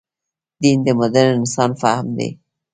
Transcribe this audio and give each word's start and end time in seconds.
دین 0.61 0.77
د 0.85 0.87
مډرن 0.99 1.35
انسان 1.39 1.71
فهم 1.81 2.07
نه 2.17 2.17
دی. 2.17 2.29